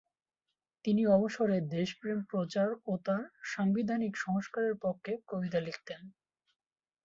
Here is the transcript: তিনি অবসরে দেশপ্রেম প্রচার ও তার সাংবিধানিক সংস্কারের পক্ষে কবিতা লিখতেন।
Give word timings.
তিনি 0.85 1.01
অবসরে 1.07 1.57
দেশপ্রেম 1.71 2.19
প্রচার 2.23 2.67
ও 2.85 3.01
তার 3.05 3.21
সাংবিধানিক 3.45 4.13
সংস্কারের 4.17 4.75
পক্ষে 4.81 5.13
কবিতা 5.27 5.59
লিখতেন। 5.59 6.01